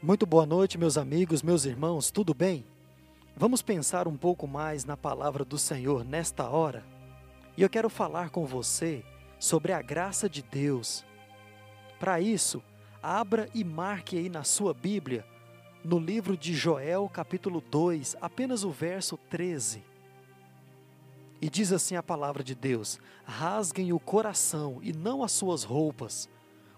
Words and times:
Muito 0.00 0.24
boa 0.24 0.46
noite, 0.46 0.78
meus 0.78 0.96
amigos, 0.96 1.42
meus 1.42 1.64
irmãos, 1.64 2.08
tudo 2.08 2.32
bem? 2.32 2.64
Vamos 3.36 3.62
pensar 3.62 4.06
um 4.06 4.16
pouco 4.16 4.46
mais 4.46 4.84
na 4.84 4.96
palavra 4.96 5.44
do 5.44 5.58
Senhor 5.58 6.04
nesta 6.04 6.48
hora? 6.48 6.84
E 7.56 7.62
eu 7.62 7.68
quero 7.68 7.90
falar 7.90 8.30
com 8.30 8.46
você 8.46 9.04
sobre 9.40 9.72
a 9.72 9.82
graça 9.82 10.28
de 10.28 10.40
Deus. 10.40 11.04
Para 11.98 12.20
isso, 12.20 12.62
abra 13.02 13.48
e 13.52 13.64
marque 13.64 14.16
aí 14.16 14.28
na 14.28 14.44
sua 14.44 14.72
Bíblia, 14.72 15.26
no 15.82 15.98
livro 15.98 16.36
de 16.36 16.54
Joel, 16.54 17.10
capítulo 17.12 17.60
2, 17.60 18.18
apenas 18.20 18.62
o 18.62 18.70
verso 18.70 19.16
13. 19.28 19.82
E 21.42 21.50
diz 21.50 21.72
assim 21.72 21.96
a 21.96 22.04
palavra 22.04 22.44
de 22.44 22.54
Deus: 22.54 23.00
Rasguem 23.24 23.92
o 23.92 23.98
coração 23.98 24.78
e 24.80 24.92
não 24.92 25.24
as 25.24 25.32
suas 25.32 25.64
roupas, 25.64 26.28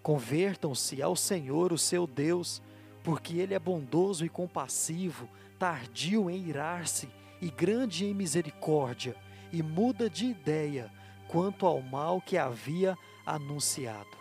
convertam-se 0.02 1.02
ao 1.02 1.14
Senhor, 1.14 1.71
o 1.71 1.77
seu 1.77 2.07
Deus 2.07 2.62
porque 3.03 3.39
ele 3.39 3.54
é 3.54 3.59
bondoso 3.59 4.25
e 4.25 4.29
compassivo, 4.29 5.29
tardio 5.58 6.31
em 6.31 6.49
irar-se 6.49 7.08
e 7.41 7.50
grande 7.50 8.04
em 8.04 8.14
misericórdia, 8.14 9.17
e 9.53 9.63
muda 9.63 10.08
de 10.08 10.27
ideia 10.27 10.91
quanto 11.27 11.67
ao 11.67 11.81
mal 11.81 12.21
que 12.21 12.36
havia 12.36 12.96
anunciado. 13.25 14.18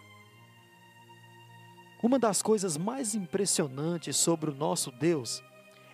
Uma 2.02 2.18
das 2.18 2.42
coisas 2.42 2.78
mais 2.78 3.14
impressionantes 3.14 4.16
sobre 4.16 4.50
o 4.50 4.56
nosso 4.56 4.92
Deus 4.92 5.44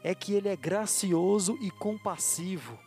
é 0.03 0.13
que 0.13 0.33
ele 0.33 0.47
é 0.47 0.55
gracioso 0.55 1.57
e 1.59 1.71
compassivo. 1.71 2.77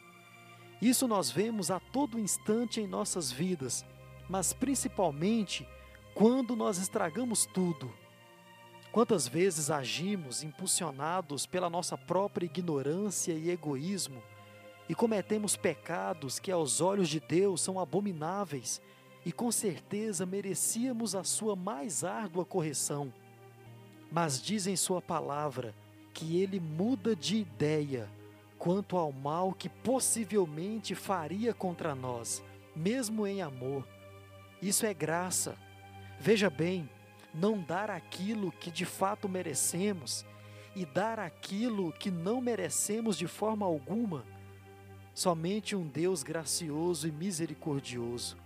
Isso 0.81 1.09
nós 1.09 1.31
vemos 1.31 1.69
a 1.71 1.81
todo 1.81 2.19
instante 2.19 2.81
em 2.81 2.87
nossas 2.87 3.33
vidas, 3.33 3.85
mas 4.29 4.53
principalmente 4.53 5.67
quando 6.15 6.55
nós 6.55 6.79
estragamos 6.79 7.45
tudo 7.45 7.93
Quantas 8.99 9.29
vezes 9.29 9.71
agimos 9.71 10.43
impulsionados 10.43 11.47
pela 11.47 11.71
nossa 11.71 11.97
própria 11.97 12.47
ignorância 12.47 13.33
e 13.33 13.49
egoísmo 13.49 14.21
e 14.89 14.95
cometemos 14.97 15.55
pecados 15.55 16.41
que 16.41 16.51
aos 16.51 16.81
olhos 16.81 17.09
de 17.09 17.21
Deus 17.21 17.61
são 17.61 17.79
abomináveis 17.79 18.83
e 19.25 19.31
com 19.31 19.53
certeza 19.53 20.27
merecíamos 20.27 21.15
a 21.15 21.23
sua 21.23 21.55
mais 21.55 22.03
árdua 22.03 22.45
correção. 22.45 23.15
Mas 24.11 24.43
diz 24.43 24.67
em 24.67 24.75
Sua 24.75 25.01
palavra 25.01 25.73
que 26.13 26.43
Ele 26.43 26.59
muda 26.59 27.15
de 27.15 27.37
ideia 27.37 28.11
quanto 28.59 28.97
ao 28.97 29.13
mal 29.13 29.53
que 29.53 29.69
possivelmente 29.69 30.97
faria 30.97 31.55
contra 31.55 31.95
nós, 31.95 32.43
mesmo 32.75 33.29
em 33.29 33.43
amor. 33.43 33.87
Isso 34.61 34.85
é 34.85 34.93
graça. 34.93 35.57
Veja 36.19 36.51
bem, 36.51 36.91
não 37.33 37.61
dar 37.61 37.91
aquilo 37.91 38.51
que 38.53 38.71
de 38.71 38.85
fato 38.85 39.29
merecemos 39.29 40.25
e 40.75 40.85
dar 40.85 41.19
aquilo 41.19 41.93
que 41.93 42.11
não 42.11 42.41
merecemos 42.41 43.17
de 43.17 43.27
forma 43.27 43.67
alguma. 43.67 44.25
Somente 45.15 45.75
um 45.75 45.87
Deus 45.87 46.23
gracioso 46.23 47.09
e 47.09 47.13
misericordioso. 47.13 48.37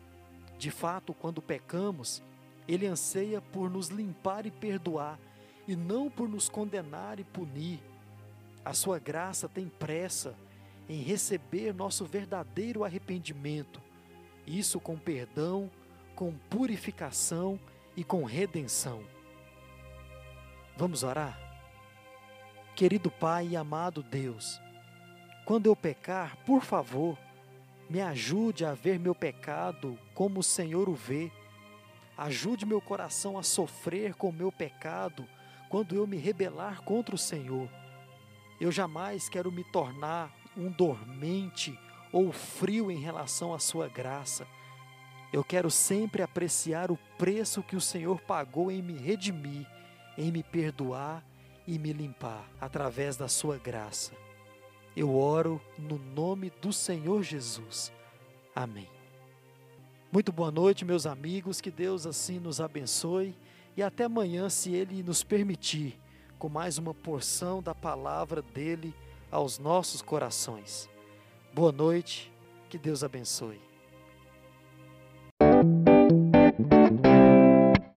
De 0.58 0.70
fato, 0.70 1.12
quando 1.12 1.42
pecamos, 1.42 2.22
Ele 2.66 2.86
anseia 2.86 3.40
por 3.40 3.68
nos 3.68 3.88
limpar 3.88 4.46
e 4.46 4.50
perdoar, 4.50 5.18
e 5.68 5.76
não 5.76 6.10
por 6.10 6.28
nos 6.28 6.48
condenar 6.48 7.20
e 7.20 7.24
punir. 7.24 7.80
A 8.64 8.72
Sua 8.72 8.98
graça 8.98 9.48
tem 9.48 9.68
pressa 9.68 10.34
em 10.88 11.02
receber 11.02 11.74
nosso 11.74 12.04
verdadeiro 12.04 12.84
arrependimento, 12.84 13.80
isso 14.46 14.80
com 14.80 14.96
perdão, 14.96 15.70
com 16.14 16.32
purificação 16.50 17.58
e 17.96 18.02
com 18.02 18.24
redenção. 18.24 19.02
Vamos 20.76 21.02
orar? 21.02 21.38
Querido 22.74 23.10
Pai 23.10 23.48
e 23.48 23.56
amado 23.56 24.02
Deus, 24.02 24.60
quando 25.44 25.66
eu 25.66 25.76
pecar, 25.76 26.36
por 26.46 26.62
favor, 26.62 27.18
me 27.88 28.00
ajude 28.00 28.64
a 28.64 28.72
ver 28.72 28.98
meu 28.98 29.14
pecado 29.14 29.98
como 30.14 30.40
o 30.40 30.42
Senhor 30.42 30.88
o 30.88 30.94
vê. 30.94 31.30
Ajude 32.16 32.64
meu 32.64 32.80
coração 32.80 33.36
a 33.36 33.42
sofrer 33.42 34.14
com 34.14 34.32
meu 34.32 34.50
pecado 34.50 35.26
quando 35.68 35.94
eu 35.94 36.06
me 36.06 36.16
rebelar 36.16 36.82
contra 36.82 37.14
o 37.14 37.18
Senhor. 37.18 37.68
Eu 38.60 38.72
jamais 38.72 39.28
quero 39.28 39.52
me 39.52 39.64
tornar 39.64 40.32
um 40.56 40.70
dormente 40.70 41.78
ou 42.12 42.32
frio 42.32 42.90
em 42.90 42.98
relação 42.98 43.52
à 43.52 43.58
Sua 43.58 43.88
graça 43.88 44.46
eu 45.32 45.42
quero 45.42 45.70
sempre 45.70 46.22
apreciar 46.22 46.90
o 46.90 46.98
preço 47.16 47.62
que 47.62 47.74
o 47.74 47.80
Senhor 47.80 48.20
pagou 48.20 48.70
em 48.70 48.82
me 48.82 48.92
redimir, 48.92 49.66
em 50.18 50.30
me 50.30 50.42
perdoar 50.42 51.24
e 51.66 51.78
me 51.78 51.92
limpar 51.92 52.46
através 52.60 53.16
da 53.16 53.28
sua 53.28 53.56
graça. 53.56 54.12
Eu 54.94 55.16
oro 55.16 55.58
no 55.78 55.96
nome 55.96 56.50
do 56.60 56.70
Senhor 56.70 57.22
Jesus. 57.22 57.90
Amém. 58.54 58.88
Muito 60.12 60.30
boa 60.30 60.50
noite, 60.50 60.84
meus 60.84 61.06
amigos, 61.06 61.62
que 61.62 61.70
Deus 61.70 62.06
assim 62.06 62.38
nos 62.38 62.60
abençoe 62.60 63.34
e 63.74 63.82
até 63.82 64.04
amanhã, 64.04 64.50
se 64.50 64.74
Ele 64.74 65.02
nos 65.02 65.24
permitir, 65.24 65.98
com 66.38 66.50
mais 66.50 66.76
uma 66.76 66.92
porção 66.92 67.62
da 67.62 67.74
palavra 67.74 68.42
dele 68.42 68.94
aos 69.30 69.58
nossos 69.58 70.02
corações. 70.02 70.90
Boa 71.54 71.72
noite, 71.72 72.30
que 72.68 72.76
Deus 72.76 73.02
abençoe. 73.02 73.71